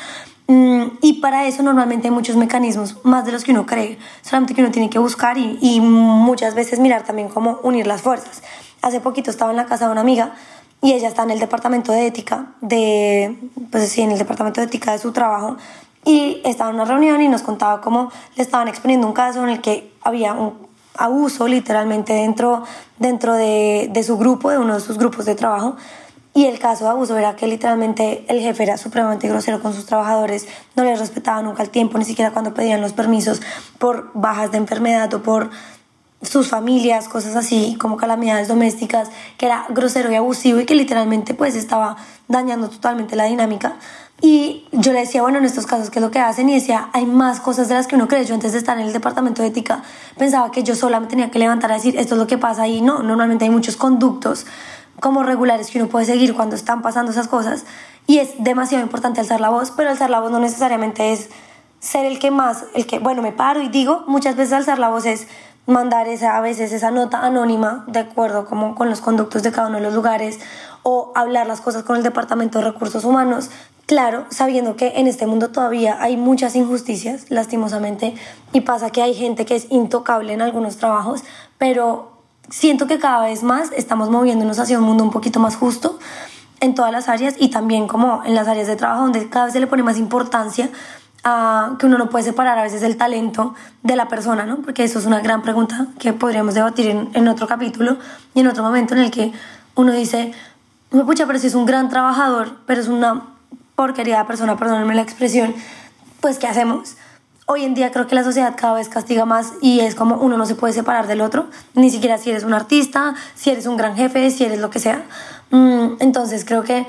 Mm, 0.48 0.84
y 1.02 1.20
para 1.20 1.46
eso 1.46 1.62
normalmente 1.62 2.08
hay 2.08 2.14
muchos 2.14 2.36
mecanismos, 2.36 2.96
más 3.04 3.26
de 3.26 3.32
los 3.32 3.44
que 3.44 3.52
uno 3.52 3.66
cree, 3.66 3.98
solamente 4.22 4.54
que 4.54 4.62
uno 4.62 4.70
tiene 4.70 4.88
que 4.88 4.98
buscar 4.98 5.36
y, 5.36 5.58
y 5.60 5.80
muchas 5.80 6.54
veces 6.54 6.80
mirar 6.80 7.04
también 7.04 7.28
cómo 7.28 7.60
unir 7.62 7.86
las 7.86 8.02
fuerzas. 8.02 8.42
Hace 8.80 9.00
poquito 9.00 9.30
estaba 9.30 9.50
en 9.50 9.58
la 9.58 9.66
casa 9.66 9.86
de 9.86 9.92
una 9.92 10.00
amiga 10.00 10.32
y 10.80 10.92
ella 10.92 11.08
está 11.08 11.24
en 11.24 11.32
el 11.32 11.38
departamento 11.38 11.92
de 11.92 12.06
ética 12.06 12.54
de 12.60 13.36
pues 13.70 13.88
sí 13.88 14.02
en 14.02 14.12
el 14.12 14.18
departamento 14.18 14.60
de 14.60 14.66
ética 14.68 14.92
de 14.92 14.98
su 14.98 15.12
trabajo 15.12 15.56
y 16.04 16.40
estaba 16.44 16.70
en 16.70 16.76
una 16.76 16.84
reunión 16.84 17.20
y 17.20 17.28
nos 17.28 17.42
contaba 17.42 17.80
cómo 17.80 18.10
le 18.36 18.42
estaban 18.42 18.68
exponiendo 18.68 19.06
un 19.06 19.12
caso 19.12 19.42
en 19.42 19.50
el 19.50 19.60
que 19.60 19.92
había 20.02 20.32
un 20.34 20.67
abuso 20.98 21.48
literalmente 21.48 22.12
dentro 22.12 22.64
dentro 22.98 23.34
de, 23.34 23.88
de 23.92 24.02
su 24.02 24.18
grupo 24.18 24.50
de 24.50 24.58
uno 24.58 24.74
de 24.74 24.80
sus 24.80 24.98
grupos 24.98 25.24
de 25.24 25.34
trabajo. 25.34 25.76
Y 26.34 26.44
el 26.44 26.58
caso 26.58 26.84
de 26.84 26.90
abuso 26.90 27.16
era 27.16 27.34
que 27.34 27.46
literalmente 27.46 28.24
el 28.28 28.40
jefe 28.40 28.62
era 28.62 28.76
supremamente 28.76 29.28
grosero 29.28 29.60
con 29.60 29.72
sus 29.72 29.86
trabajadores, 29.86 30.46
no 30.76 30.84
les 30.84 30.98
respetaba 31.00 31.42
nunca 31.42 31.62
el 31.62 31.70
tiempo, 31.70 31.98
ni 31.98 32.04
siquiera 32.04 32.30
cuando 32.30 32.54
pedían 32.54 32.80
los 32.80 32.92
permisos 32.92 33.40
por 33.78 34.12
bajas 34.14 34.52
de 34.52 34.58
enfermedad 34.58 35.12
o 35.14 35.22
por 35.22 35.50
sus 36.22 36.48
familias, 36.48 37.08
cosas 37.08 37.36
así 37.36 37.76
como 37.78 37.96
calamidades 37.96 38.48
domésticas, 38.48 39.10
que 39.36 39.46
era 39.46 39.66
grosero 39.68 40.10
y 40.10 40.16
abusivo 40.16 40.60
y 40.60 40.66
que 40.66 40.74
literalmente 40.74 41.34
pues 41.34 41.54
estaba 41.54 41.96
dañando 42.26 42.68
totalmente 42.68 43.14
la 43.16 43.24
dinámica. 43.24 43.76
Y 44.20 44.66
yo 44.72 44.92
le 44.92 45.00
decía, 45.00 45.22
bueno, 45.22 45.38
en 45.38 45.44
estos 45.44 45.66
casos, 45.66 45.90
¿qué 45.90 46.00
es 46.00 46.04
lo 46.04 46.10
que 46.10 46.18
hacen? 46.18 46.48
Y 46.48 46.54
decía, 46.54 46.88
hay 46.92 47.06
más 47.06 47.38
cosas 47.38 47.68
de 47.68 47.74
las 47.74 47.86
que 47.86 47.94
uno 47.94 48.08
cree. 48.08 48.24
Yo 48.24 48.34
antes 48.34 48.50
de 48.50 48.58
estar 48.58 48.76
en 48.76 48.86
el 48.86 48.92
departamento 48.92 49.42
de 49.42 49.48
ética 49.48 49.82
pensaba 50.16 50.50
que 50.50 50.64
yo 50.64 50.74
sola 50.74 50.98
me 50.98 51.06
tenía 51.06 51.30
que 51.30 51.38
levantar 51.38 51.70
a 51.70 51.74
decir, 51.74 51.96
esto 51.96 52.16
es 52.16 52.18
lo 52.18 52.26
que 52.26 52.36
pasa 52.36 52.66
y 52.66 52.80
no, 52.80 53.02
normalmente 53.02 53.44
hay 53.44 53.50
muchos 53.50 53.76
conductos 53.76 54.44
como 54.98 55.22
regulares 55.22 55.70
que 55.70 55.78
uno 55.80 55.88
puede 55.88 56.06
seguir 56.06 56.34
cuando 56.34 56.56
están 56.56 56.82
pasando 56.82 57.12
esas 57.12 57.28
cosas. 57.28 57.64
Y 58.08 58.18
es 58.18 58.30
demasiado 58.42 58.82
importante 58.82 59.20
alzar 59.20 59.40
la 59.40 59.50
voz, 59.50 59.70
pero 59.70 59.90
alzar 59.90 60.10
la 60.10 60.18
voz 60.18 60.32
no 60.32 60.40
necesariamente 60.40 61.12
es 61.12 61.28
ser 61.78 62.04
el 62.04 62.18
que 62.18 62.32
más, 62.32 62.64
el 62.74 62.86
que, 62.86 62.98
bueno, 62.98 63.22
me 63.22 63.30
paro 63.30 63.62
y 63.62 63.68
digo, 63.68 64.02
muchas 64.08 64.34
veces 64.34 64.52
alzar 64.52 64.80
la 64.80 64.88
voz 64.88 65.06
es 65.06 65.28
mandar 65.68 66.08
esa, 66.08 66.38
a 66.38 66.40
veces 66.40 66.72
esa 66.72 66.90
nota 66.90 67.20
anónima 67.20 67.84
de 67.88 68.00
acuerdo 68.00 68.46
como 68.46 68.74
con 68.74 68.88
los 68.88 69.02
conductos 69.02 69.42
de 69.42 69.52
cada 69.52 69.68
uno 69.68 69.76
de 69.76 69.84
los 69.84 69.92
lugares 69.92 70.40
o 70.82 71.12
hablar 71.14 71.46
las 71.46 71.60
cosas 71.60 71.82
con 71.82 71.96
el 71.96 72.02
Departamento 72.02 72.58
de 72.58 72.64
Recursos 72.64 73.04
Humanos. 73.04 73.50
Claro, 73.84 74.24
sabiendo 74.30 74.76
que 74.76 74.94
en 74.96 75.06
este 75.06 75.26
mundo 75.26 75.50
todavía 75.50 76.02
hay 76.02 76.16
muchas 76.16 76.56
injusticias, 76.56 77.26
lastimosamente, 77.28 78.14
y 78.54 78.62
pasa 78.62 78.88
que 78.90 79.02
hay 79.02 79.14
gente 79.14 79.44
que 79.44 79.56
es 79.56 79.66
intocable 79.70 80.32
en 80.32 80.40
algunos 80.40 80.78
trabajos, 80.78 81.22
pero 81.58 82.12
siento 82.48 82.86
que 82.86 82.98
cada 82.98 83.24
vez 83.24 83.42
más 83.42 83.70
estamos 83.76 84.08
moviéndonos 84.08 84.58
hacia 84.58 84.78
un 84.78 84.84
mundo 84.84 85.04
un 85.04 85.10
poquito 85.10 85.38
más 85.38 85.56
justo 85.56 85.98
en 86.60 86.74
todas 86.74 86.92
las 86.92 87.10
áreas 87.10 87.34
y 87.38 87.48
también 87.48 87.88
como 87.88 88.24
en 88.24 88.34
las 88.34 88.48
áreas 88.48 88.68
de 88.68 88.76
trabajo 88.76 89.02
donde 89.02 89.28
cada 89.28 89.44
vez 89.46 89.52
se 89.52 89.60
le 89.60 89.66
pone 89.66 89.82
más 89.82 89.98
importancia 89.98 90.70
que 91.78 91.86
uno 91.86 91.98
no 91.98 92.08
puede 92.10 92.24
separar 92.24 92.58
a 92.58 92.62
veces 92.62 92.82
el 92.82 92.96
talento 92.96 93.54
de 93.82 93.96
la 93.96 94.08
persona, 94.08 94.46
¿no? 94.46 94.58
Porque 94.58 94.84
eso 94.84 94.98
es 94.98 95.06
una 95.06 95.20
gran 95.20 95.42
pregunta 95.42 95.86
que 95.98 96.12
podríamos 96.12 96.54
debatir 96.54 96.88
en, 97.12 97.28
otro 97.28 97.46
capítulo 97.46 97.98
y 98.34 98.40
en 98.40 98.46
otro 98.48 98.62
momento 98.62 98.94
en 98.94 99.00
el 99.00 99.10
que 99.10 99.32
uno 99.74 99.92
dice, 99.92 100.32
me 100.90 101.04
pucha, 101.04 101.26
pero 101.26 101.38
si 101.38 101.46
es 101.46 101.54
un 101.54 101.66
gran 101.66 101.88
trabajador, 101.88 102.56
pero 102.66 102.80
es 102.80 102.88
una 102.88 103.22
porquería 103.74 104.18
de 104.18 104.24
persona, 104.24 104.56
perdónenme 104.56 104.94
la 104.94 105.02
expresión, 105.02 105.54
pues 106.20 106.38
¿qué 106.38 106.46
hacemos? 106.46 106.96
Hoy 107.46 107.64
en 107.64 107.74
día 107.74 107.90
creo 107.90 108.06
que 108.06 108.14
la 108.14 108.24
sociedad 108.24 108.54
cada 108.56 108.74
vez 108.74 108.88
castiga 108.88 109.24
más 109.24 109.54
y 109.62 109.80
es 109.80 109.94
como 109.94 110.16
uno 110.16 110.36
no 110.36 110.44
se 110.44 110.54
puede 110.54 110.74
separar 110.74 111.06
del 111.06 111.20
otro, 111.20 111.46
ni 111.74 111.90
siquiera 111.90 112.18
si 112.18 112.30
eres 112.30 112.44
un 112.44 112.52
artista, 112.52 113.14
si 113.34 113.50
eres 113.50 113.66
un 113.66 113.76
gran 113.76 113.96
jefe, 113.96 114.30
si 114.30 114.44
eres 114.44 114.60
lo 114.60 114.68
que 114.70 114.80
sea. 114.80 115.04
Mm, 115.50 115.94
entonces 116.00 116.44
creo 116.44 116.62
que 116.62 116.86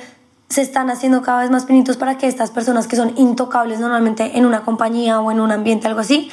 se 0.50 0.62
están 0.62 0.90
haciendo 0.90 1.22
cada 1.22 1.42
vez 1.42 1.52
más 1.52 1.66
pinitos 1.66 1.98
para 1.98 2.18
que 2.18 2.28
estas 2.28 2.50
personas 2.52 2.88
que 2.88 2.96
son 2.96 3.14
intocables 3.18 3.80
normalmente 3.80 4.38
en 4.38 4.46
una 4.46 4.62
compañía 4.62 5.20
o 5.22 5.32
en 5.32 5.40
un 5.40 5.52
ambiente, 5.52 5.88
algo 5.88 6.00
así, 6.00 6.32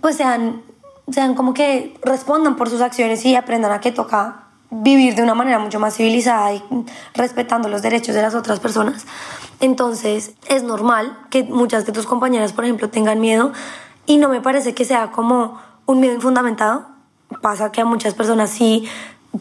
pues 0.00 0.16
sean, 0.16 0.62
sean 1.10 1.34
como 1.34 1.54
que 1.54 1.98
respondan 2.02 2.56
por 2.56 2.68
sus 2.68 2.82
acciones 2.82 3.24
y 3.24 3.34
aprendan 3.34 3.72
a 3.72 3.80
que 3.80 3.90
toca 3.90 4.44
vivir 4.70 5.14
de 5.14 5.22
una 5.22 5.34
manera 5.34 5.58
mucho 5.58 5.80
más 5.80 5.96
civilizada 5.96 6.52
y 6.52 6.62
respetando 7.14 7.68
los 7.68 7.80
derechos 7.80 8.14
de 8.14 8.20
las 8.20 8.34
otras 8.34 8.60
personas. 8.60 9.06
Entonces 9.60 10.34
es 10.48 10.62
normal 10.62 11.16
que 11.30 11.44
muchas 11.44 11.86
de 11.86 11.92
tus 11.92 12.06
compañeras, 12.06 12.52
por 12.52 12.64
ejemplo, 12.64 12.90
tengan 12.90 13.18
miedo 13.18 13.52
y 14.04 14.18
no 14.18 14.28
me 14.28 14.42
parece 14.42 14.74
que 14.74 14.84
sea 14.84 15.10
como 15.10 15.58
un 15.86 16.00
miedo 16.00 16.14
infundamentado. 16.14 16.86
Pasa 17.40 17.72
que 17.72 17.80
a 17.80 17.84
muchas 17.86 18.14
personas 18.14 18.50
sí 18.50 18.86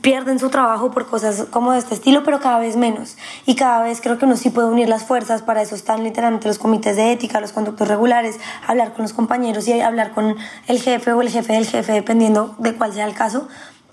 pierden 0.02 0.40
su 0.40 0.50
trabajo 0.50 0.92
por 0.92 1.08
cosas 1.08 1.46
como 1.50 1.72
de 1.72 1.80
este 1.80 1.94
estilo, 1.94 2.24
pero 2.24 2.40
cada 2.40 2.60
vez 2.60 2.76
menos. 2.76 3.18
Y 3.46 3.56
cada 3.56 3.82
vez 3.82 4.02
creo 4.02 4.18
que 4.18 4.26
uno 4.26 4.36
sí 4.36 4.50
puede 4.50 4.68
unir 4.68 4.90
las 4.90 5.04
fuerzas, 5.04 5.42
para 5.42 5.62
eso 5.62 5.76
están 5.76 6.04
literalmente 6.04 6.48
los 6.48 6.60
comités 6.60 6.96
de 6.96 7.12
ética, 7.12 7.40
los 7.40 7.52
conductos 7.52 7.88
regulares, 7.88 8.40
hablar 8.66 8.94
con 8.94 9.04
los 9.04 9.14
compañeros 9.14 9.68
y 9.68 9.80
hablar 9.80 10.12
con 10.12 10.36
el 10.68 10.82
jefe 10.82 11.14
o 11.14 11.22
el 11.22 11.30
jefe 11.30 11.54
del 11.54 11.66
jefe, 11.66 11.92
dependiendo 11.92 12.56
de 12.60 12.76
cuál 12.76 12.94
sea 12.94 13.06
el 13.06 13.14
caso, 13.14 13.48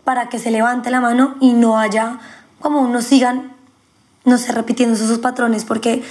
para 0.05 0.29
que 0.29 0.39
se 0.39 0.51
levante 0.51 0.91
la 0.91 1.01
mano 1.01 1.37
y 1.41 1.53
no 1.53 1.79
haya 1.79 2.19
como 2.61 2.81
uno 2.81 3.03
sigan, 3.03 3.53
no 4.25 4.39
sé, 4.39 4.53
repitiendo 4.53 4.97
sus 4.97 5.19
patrones, 5.19 5.65
porque 5.65 6.03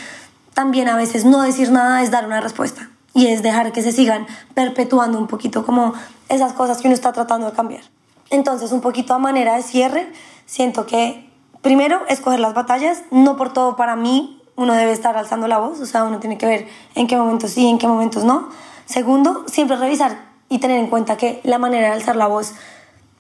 también 0.54 0.88
a 0.88 0.96
veces 0.96 1.26
no 1.26 1.42
decir 1.42 1.72
nada 1.72 2.02
es 2.04 2.12
dar 2.12 2.26
una 2.26 2.42
respuesta. 2.42 2.90
y 3.16 3.28
es 3.28 3.44
dejar 3.44 3.72
que 3.74 3.84
se 3.84 3.92
sigan 3.92 4.26
perpetuando 4.56 5.20
un 5.20 5.28
poquito 5.28 5.64
como 5.68 5.94
esas 6.30 6.54
cosas 6.54 6.82
que 6.82 6.88
uno 6.88 6.96
está 6.96 7.14
tratando 7.14 7.46
de 7.46 7.56
cambiar. 7.56 7.93
Entonces, 8.34 8.72
un 8.72 8.82
poquito 8.82 9.14
a 9.14 9.20
manera 9.20 9.56
de 9.56 9.62
cierre, 9.62 10.12
siento 10.48 10.88
que 10.88 11.30
primero 11.62 12.02
escoger 12.10 12.40
las 12.40 12.56
batallas, 12.56 13.04
no 13.12 13.38
por 13.38 13.54
todo 13.54 13.76
para 13.76 13.96
mí 13.96 14.42
uno 14.56 14.74
debe 14.74 14.92
estar 14.92 15.16
alzando 15.16 15.48
la 15.48 15.60
voz, 15.60 15.80
o 15.80 15.86
sea, 15.86 16.04
uno 16.04 16.20
tiene 16.20 16.40
que 16.40 16.48
ver 16.48 16.68
en 16.96 17.06
qué 17.06 17.16
momentos 17.16 17.52
sí, 17.52 17.68
en 17.68 17.78
qué 17.78 17.88
momentos 17.88 18.24
no. 18.24 18.50
Segundo, 18.86 19.44
siempre 19.46 19.78
revisar 19.78 20.18
y 20.50 20.58
tener 20.58 20.80
en 20.80 20.88
cuenta 20.88 21.16
que 21.16 21.42
la 21.44 21.60
manera 21.60 21.90
de 21.90 21.94
alzar 21.94 22.16
la 22.16 22.26
voz 22.26 22.56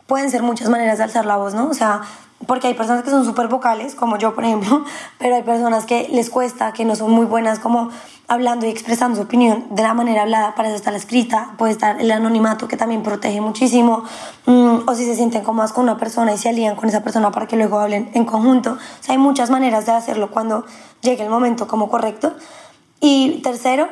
pueden 0.07 0.29
ser 0.29 0.43
muchas 0.43 0.69
maneras 0.69 0.97
de 0.97 1.05
alzar 1.05 1.25
la 1.25 1.37
voz, 1.37 1.53
¿no? 1.53 1.69
O 1.69 1.73
sea, 1.73 2.01
porque 2.45 2.67
hay 2.67 2.73
personas 2.73 3.03
que 3.03 3.09
son 3.09 3.25
súper 3.25 3.47
vocales, 3.47 3.95
como 3.95 4.17
yo, 4.17 4.35
por 4.35 4.43
ejemplo, 4.43 4.83
pero 5.19 5.35
hay 5.35 5.43
personas 5.43 5.85
que 5.85 6.07
les 6.11 6.29
cuesta, 6.29 6.73
que 6.73 6.85
no 6.85 6.95
son 6.95 7.11
muy 7.11 7.25
buenas 7.25 7.59
como 7.59 7.89
hablando 8.27 8.65
y 8.65 8.69
expresando 8.69 9.17
su 9.17 9.23
opinión 9.23 9.65
de 9.69 9.83
la 9.83 9.93
manera 9.93 10.23
hablada, 10.23 10.55
para 10.55 10.69
eso 10.69 10.77
está 10.77 10.91
la 10.91 10.97
escrita, 10.97 11.53
puede 11.57 11.73
estar 11.73 11.99
el 11.99 12.09
anonimato 12.11 12.67
que 12.67 12.77
también 12.77 13.03
protege 13.03 13.41
muchísimo, 13.41 14.03
mm, 14.45 14.87
o 14.87 14.95
si 14.95 15.05
se 15.05 15.15
sienten 15.15 15.43
cómodas 15.43 15.73
con 15.73 15.83
una 15.83 15.97
persona 15.97 16.33
y 16.33 16.37
se 16.37 16.49
alían 16.49 16.75
con 16.75 16.89
esa 16.89 17.03
persona 17.03 17.31
para 17.31 17.47
que 17.47 17.57
luego 17.57 17.79
hablen 17.79 18.09
en 18.13 18.25
conjunto. 18.25 18.73
O 18.73 19.03
sea, 19.03 19.13
hay 19.13 19.19
muchas 19.19 19.49
maneras 19.49 19.85
de 19.85 19.91
hacerlo 19.91 20.31
cuando 20.31 20.65
llegue 21.01 21.23
el 21.23 21.29
momento 21.29 21.67
como 21.67 21.89
correcto. 21.89 22.33
Y 22.99 23.41
tercero, 23.43 23.89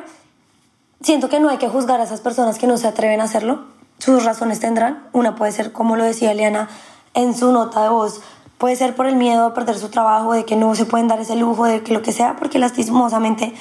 siento 1.02 1.28
que 1.28 1.38
no 1.38 1.50
hay 1.50 1.58
que 1.58 1.68
juzgar 1.68 2.00
a 2.00 2.04
esas 2.04 2.20
personas 2.20 2.58
que 2.58 2.66
no 2.66 2.78
se 2.78 2.88
atreven 2.88 3.20
a 3.20 3.24
hacerlo. 3.24 3.66
Sus 4.02 4.24
razones 4.24 4.58
tendrán. 4.58 5.04
Una 5.12 5.36
puede 5.36 5.52
ser, 5.52 5.70
como 5.70 5.94
lo 5.94 6.02
decía 6.02 6.32
Eliana 6.32 6.68
en 7.14 7.36
su 7.36 7.52
nota 7.52 7.84
de 7.84 7.88
voz, 7.88 8.20
puede 8.58 8.74
ser 8.74 8.96
por 8.96 9.06
el 9.06 9.14
miedo 9.14 9.46
a 9.46 9.54
perder 9.54 9.78
su 9.78 9.90
trabajo, 9.90 10.32
de 10.32 10.44
que 10.44 10.56
no 10.56 10.74
se 10.74 10.86
pueden 10.86 11.06
dar 11.06 11.20
ese 11.20 11.36
lujo, 11.36 11.66
de 11.66 11.84
que 11.84 11.92
lo 11.92 12.02
que 12.02 12.10
sea, 12.10 12.34
porque 12.34 12.58
lastimosamente 12.58 13.54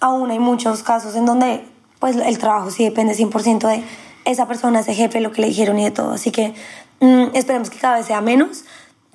aún 0.00 0.32
hay 0.32 0.40
muchos 0.40 0.82
casos 0.82 1.14
en 1.14 1.26
donde 1.26 1.64
pues 2.00 2.16
el 2.16 2.38
trabajo 2.38 2.72
sí 2.72 2.82
depende 2.82 3.14
100% 3.14 3.68
de 3.68 3.84
esa 4.24 4.48
persona, 4.48 4.80
ese 4.80 4.94
jefe, 4.94 5.20
lo 5.20 5.30
que 5.30 5.42
le 5.42 5.46
dijeron 5.46 5.78
y 5.78 5.84
de 5.84 5.92
todo. 5.92 6.10
Así 6.10 6.32
que 6.32 6.54
mm, 6.98 7.26
esperemos 7.34 7.70
que 7.70 7.78
cada 7.78 7.98
vez 7.98 8.06
sea 8.06 8.20
menos, 8.20 8.64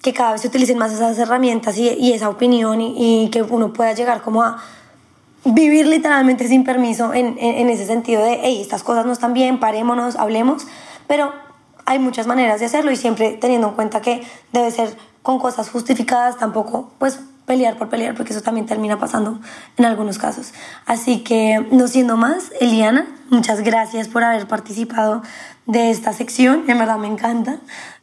que 0.02 0.14
cada 0.14 0.32
vez 0.32 0.40
se 0.40 0.48
utilicen 0.48 0.78
más 0.78 0.94
esas 0.94 1.18
herramientas 1.18 1.78
y, 1.78 1.90
y 1.90 2.14
esa 2.14 2.30
opinión 2.30 2.80
y, 2.80 3.30
que 3.34 3.42
uno 3.42 3.74
pueda 3.74 3.92
llegar 3.92 4.22
como 4.22 4.44
a 4.44 4.64
vivir 5.46 5.88
literalmente 5.88 6.48
sin 6.48 6.64
permiso 6.64 7.14
en, 7.14 7.38
en, 7.40 7.56
en 7.56 7.70
ese 7.70 7.86
sentido 7.86 8.24
de, 8.24 8.40
hey, 8.44 8.60
estas 8.62 8.84
cosas 8.84 9.06
no 9.06 9.14
están 9.14 9.34
bien, 9.34 9.60
parémonos, 9.60 10.16
hablemos, 10.16 10.68
pero 11.08 11.34
hay 11.86 12.00
muchas 12.00 12.28
maneras 12.28 12.60
de 12.60 12.68
hacerlo 12.68 12.92
y 12.92 12.96
siempre 12.96 13.32
teniendo 13.32 13.70
en 13.70 13.74
cuenta 13.74 14.02
que 14.02 14.22
debe 14.54 14.70
ser 14.72 14.96
con 15.24 15.40
cosas 15.40 15.70
justificadas, 15.70 16.38
tampoco 16.38 16.92
pues 17.00 17.20
pelear 17.46 17.78
por 17.78 17.90
pelear, 17.90 18.14
porque 18.14 18.32
eso 18.32 18.44
también 18.44 18.68
termina 18.68 19.00
pasando 19.00 19.40
en 19.76 19.86
algunos 19.86 20.20
casos. 20.20 20.54
Así 20.86 21.24
que, 21.24 21.66
no 21.72 21.88
siendo 21.88 22.16
más, 22.16 22.52
Eliana, 22.62 23.08
muchas 23.32 23.62
gracias 23.62 24.08
por 24.08 24.24
haber 24.24 24.48
participado 24.48 25.24
de 25.66 25.90
esta 25.90 26.14
sección, 26.14 26.66
en 26.68 26.78
verdad 26.78 26.98
me 26.98 27.08
encanta. 27.08 27.58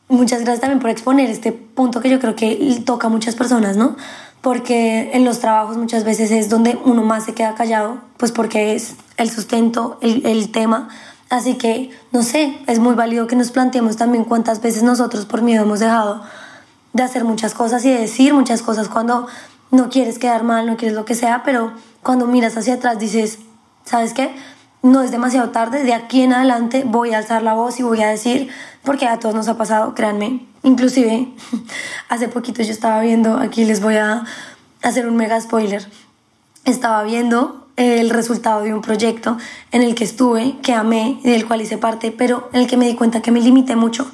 Muchas 0.09 0.41
gracias 0.41 0.61
también 0.63 0.81
por 0.81 0.91
exponer 0.91 1.31
este 1.31 1.53
punto 1.53 2.01
que 2.01 2.11
yo 2.11 2.19
creo 2.19 2.35
que 2.35 2.83
toca 2.85 3.07
a 3.07 3.11
muchas 3.11 3.37
personas, 3.37 3.77
¿no? 3.77 3.97
Porque 4.47 5.11
en 5.13 5.25
los 5.25 5.41
trabajos 5.41 5.77
muchas 5.77 6.05
veces 6.05 6.31
es 6.31 6.49
donde 6.49 6.79
uno 6.85 7.03
más 7.03 7.25
se 7.25 7.35
queda 7.35 7.57
callado, 7.57 7.99
pues 8.17 8.31
porque 8.31 8.77
es 8.77 8.95
el 9.17 9.29
sustento, 9.29 9.99
el, 10.03 10.25
el 10.25 10.53
tema. 10.53 10.89
Así 11.29 11.55
que, 11.55 11.91
no 12.13 12.23
sé, 12.23 12.57
es 12.69 12.79
muy 12.79 12.95
válido 12.95 13.27
que 13.27 13.35
nos 13.35 13.51
planteemos 13.51 13.97
también 13.97 14.23
cuántas 14.23 14.63
veces 14.63 14.85
nosotros 14.85 15.27
por 15.27 15.43
miedo 15.43 15.65
hemos 15.65 15.81
dejado 15.81 16.23
de 16.93 17.03
hacer 17.03 17.25
muchas 17.25 17.55
cosas 17.55 17.85
y 17.85 17.91
de 17.91 17.99
decir 17.99 18.35
muchas 18.35 18.63
cosas 18.63 18.89
cuando 18.89 19.27
no 19.73 19.89
quieres 19.89 20.21
quedar 20.21 20.45
mal, 20.45 20.65
no 20.65 20.77
quieres 20.77 20.97
lo 20.97 21.05
que 21.05 21.17
sea, 21.17 21.43
pero 21.45 21.73
cuando 22.05 22.29
miras 22.29 22.57
hacia 22.57 22.75
atrás 22.75 23.01
dices, 23.01 23.41
¿sabes 23.85 24.13
qué? 24.13 24.33
No 24.83 25.03
es 25.03 25.11
demasiado 25.11 25.51
tarde, 25.51 25.83
de 25.83 25.95
aquí 25.95 26.23
en 26.23 26.33
adelante 26.33 26.85
voy 26.87 27.13
a 27.13 27.19
alzar 27.19 27.43
la 27.43 27.55
voz 27.55 27.81
y 27.81 27.83
voy 27.83 28.03
a 28.03 28.09
decir, 28.09 28.51
porque 28.85 29.07
a 29.07 29.19
todos 29.19 29.35
nos 29.35 29.49
ha 29.49 29.57
pasado, 29.57 29.95
créanme. 29.95 30.47
Inclusive, 30.63 31.29
hace 32.09 32.29
poquito 32.29 32.63
yo 32.63 32.73
estaba 32.73 33.01
viendo, 33.01 33.39
aquí 33.39 33.65
les 33.65 33.81
voy 33.81 33.97
a 33.97 34.25
hacer 34.83 35.09
un 35.09 35.17
mega 35.17 35.41
spoiler, 35.41 35.87
estaba 36.65 37.03
viendo 37.03 37.67
el 37.77 38.11
resultado 38.11 38.63
de 38.63 38.75
un 38.75 38.81
proyecto 38.81 39.37
en 39.71 39.83
el 39.83 39.95
que 39.95 40.05
estuve, 40.05 40.57
que 40.63 40.73
amé 40.73 41.21
y 41.23 41.31
del 41.31 41.47
cual 41.47 41.61
hice 41.61 41.79
parte, 41.79 42.11
pero 42.11 42.49
en 42.53 42.63
el 42.63 42.67
que 42.67 42.77
me 42.77 42.87
di 42.87 42.95
cuenta 42.95 43.21
que 43.21 43.31
me 43.31 43.41
limité 43.41 43.77
mucho 43.77 44.11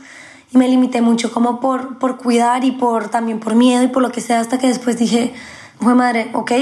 y 0.53 0.59
me 0.59 0.69
limité 0.69 1.01
mucho 1.01 1.33
como 1.33 1.61
por, 1.61 1.99
por 1.99 2.19
cuidar 2.19 2.65
y 2.65 2.73
por 2.73 3.09
también 3.09 3.41
por 3.41 3.55
miedo 3.55 3.83
y 3.85 3.89
por 3.89 4.03
lo 4.03 4.11
que 4.11 4.21
sea 4.21 4.41
hasta 4.41 4.59
que 4.59 4.67
después 4.67 4.99
dije, 4.99 5.33
fue 5.81 5.95
madre, 5.95 6.31
ok, 6.35 6.53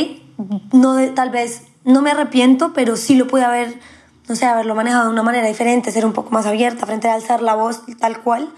no 0.72 0.94
de, 0.94 1.08
tal 1.08 1.30
vez 1.30 1.62
no 1.90 2.02
me 2.02 2.10
arrepiento, 2.10 2.72
pero 2.72 2.96
sí 2.96 3.14
lo 3.14 3.26
pude 3.26 3.44
haber, 3.44 3.78
no 4.28 4.36
sé, 4.36 4.46
haberlo 4.46 4.74
manejado 4.74 5.04
de 5.04 5.10
una 5.10 5.22
manera 5.22 5.46
diferente, 5.46 5.92
ser 5.92 6.06
un 6.06 6.12
poco 6.12 6.30
más 6.30 6.46
abierta 6.46 6.86
frente 6.86 7.08
a 7.08 7.14
alzar 7.14 7.42
la 7.42 7.54
voz 7.54 7.82
tal 7.98 8.20
cual. 8.20 8.48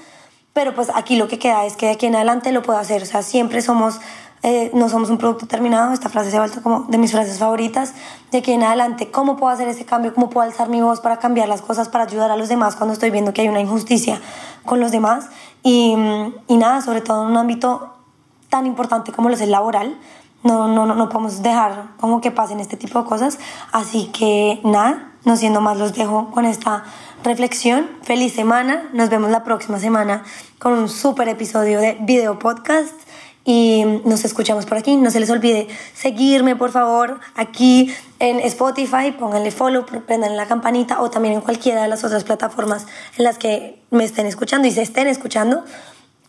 Pero 0.52 0.74
pues 0.74 0.90
aquí 0.94 1.16
lo 1.16 1.28
que 1.28 1.38
queda 1.38 1.64
es 1.64 1.76
que 1.76 1.86
de 1.86 1.92
aquí 1.92 2.06
en 2.06 2.14
adelante 2.14 2.52
lo 2.52 2.62
puedo 2.62 2.78
hacer, 2.78 3.02
o 3.02 3.06
sea, 3.06 3.22
siempre 3.22 3.62
somos 3.62 4.00
eh, 4.44 4.72
no 4.74 4.88
somos 4.88 5.08
un 5.08 5.18
producto 5.18 5.46
terminado, 5.46 5.92
esta 5.92 6.08
frase 6.08 6.32
se 6.32 6.36
ha 6.36 6.40
vuelto 6.40 6.62
como 6.62 6.80
de 6.88 6.98
mis 6.98 7.12
frases 7.12 7.38
favoritas, 7.38 7.94
de 8.32 8.38
aquí 8.38 8.50
en 8.50 8.64
adelante, 8.64 9.08
¿cómo 9.08 9.36
puedo 9.36 9.52
hacer 9.52 9.68
ese 9.68 9.84
cambio? 9.84 10.12
¿Cómo 10.14 10.30
puedo 10.30 10.44
alzar 10.44 10.68
mi 10.68 10.80
voz 10.80 10.98
para 10.98 11.20
cambiar 11.20 11.48
las 11.48 11.62
cosas, 11.62 11.88
para 11.88 12.04
ayudar 12.04 12.32
a 12.32 12.36
los 12.36 12.48
demás 12.48 12.74
cuando 12.74 12.92
estoy 12.92 13.10
viendo 13.10 13.32
que 13.32 13.42
hay 13.42 13.48
una 13.48 13.60
injusticia 13.60 14.20
con 14.64 14.80
los 14.80 14.90
demás? 14.90 15.28
Y, 15.62 15.94
y 16.48 16.56
nada, 16.56 16.80
sobre 16.80 17.02
todo 17.02 17.22
en 17.22 17.30
un 17.30 17.36
ámbito 17.36 17.94
tan 18.48 18.66
importante 18.66 19.12
como 19.12 19.28
lo 19.28 19.36
es 19.36 19.40
el 19.42 19.52
laboral, 19.52 19.96
no, 20.42 20.68
no, 20.68 20.86
no, 20.86 20.94
no 20.94 21.08
podemos 21.08 21.42
dejar 21.42 21.88
como 21.98 22.20
que 22.20 22.30
pasen 22.30 22.60
este 22.60 22.76
tipo 22.76 23.02
de 23.02 23.08
cosas. 23.08 23.38
Así 23.70 24.06
que 24.06 24.60
nada, 24.64 25.12
no 25.24 25.36
siendo 25.36 25.60
más, 25.60 25.76
los 25.76 25.94
dejo 25.94 26.30
con 26.30 26.44
esta 26.44 26.84
reflexión. 27.22 27.88
Feliz 28.02 28.34
semana. 28.34 28.88
Nos 28.92 29.08
vemos 29.08 29.30
la 29.30 29.44
próxima 29.44 29.78
semana 29.78 30.24
con 30.58 30.72
un 30.72 30.88
súper 30.88 31.28
episodio 31.28 31.80
de 31.80 31.96
video 32.00 32.38
podcast 32.38 32.94
y 33.44 33.84
nos 34.04 34.24
escuchamos 34.24 34.66
por 34.66 34.78
aquí. 34.78 34.96
No 34.96 35.10
se 35.10 35.20
les 35.20 35.30
olvide 35.30 35.68
seguirme, 35.94 36.56
por 36.56 36.70
favor, 36.70 37.20
aquí 37.34 37.92
en 38.18 38.38
Spotify, 38.40 39.12
pónganle 39.18 39.50
follow, 39.50 39.84
prendan 39.84 40.36
la 40.36 40.46
campanita 40.46 41.00
o 41.00 41.10
también 41.10 41.34
en 41.34 41.40
cualquiera 41.40 41.82
de 41.82 41.88
las 41.88 42.04
otras 42.04 42.24
plataformas 42.24 42.86
en 43.16 43.24
las 43.24 43.38
que 43.38 43.82
me 43.90 44.04
estén 44.04 44.26
escuchando 44.26 44.68
y 44.68 44.70
se 44.70 44.82
estén 44.82 45.08
escuchando. 45.08 45.64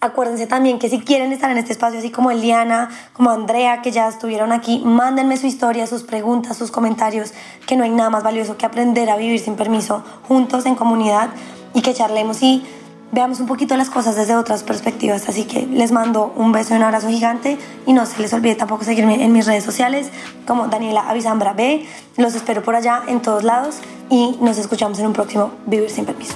Acuérdense 0.03 0.47
también 0.47 0.79
que 0.79 0.89
si 0.89 0.99
quieren 0.99 1.31
estar 1.31 1.49
en 1.49 1.57
este 1.57 1.71
espacio, 1.71 1.97
así 1.97 2.11
como 2.11 2.29
Eliana, 2.29 2.89
como 3.13 3.29
Andrea, 3.29 3.81
que 3.81 3.89
ya 3.93 4.09
estuvieron 4.09 4.51
aquí, 4.51 4.81
mándenme 4.83 5.37
su 5.37 5.47
historia, 5.47 5.87
sus 5.87 6.03
preguntas, 6.03 6.57
sus 6.57 6.71
comentarios, 6.71 7.31
que 7.65 7.77
no 7.77 7.85
hay 7.85 7.89
nada 7.89 8.09
más 8.09 8.21
valioso 8.21 8.57
que 8.57 8.65
aprender 8.65 9.09
a 9.09 9.15
vivir 9.15 9.39
sin 9.39 9.55
permiso 9.55 10.03
juntos 10.27 10.65
en 10.65 10.75
comunidad 10.75 11.29
y 11.73 11.81
que 11.81 11.93
charlemos 11.93 12.43
y 12.43 12.65
veamos 13.13 13.39
un 13.39 13.45
poquito 13.47 13.77
las 13.77 13.89
cosas 13.89 14.17
desde 14.17 14.35
otras 14.35 14.63
perspectivas. 14.63 15.29
Así 15.29 15.45
que 15.45 15.65
les 15.67 15.93
mando 15.93 16.33
un 16.35 16.51
beso 16.51 16.73
y 16.73 16.77
un 16.77 16.83
abrazo 16.83 17.07
gigante 17.07 17.57
y 17.85 17.93
no 17.93 18.05
se 18.05 18.21
les 18.21 18.33
olvide 18.33 18.55
tampoco 18.55 18.83
seguirme 18.83 19.23
en 19.23 19.31
mis 19.31 19.45
redes 19.45 19.63
sociales 19.63 20.09
como 20.45 20.67
Daniela 20.67 21.07
Avisambra 21.07 21.53
B. 21.53 21.87
Los 22.17 22.35
espero 22.35 22.61
por 22.61 22.75
allá 22.75 23.03
en 23.07 23.21
todos 23.21 23.45
lados 23.45 23.77
y 24.09 24.37
nos 24.41 24.57
escuchamos 24.57 24.99
en 24.99 25.07
un 25.07 25.13
próximo 25.13 25.51
Vivir 25.65 25.89
sin 25.89 26.03
Permiso. 26.03 26.35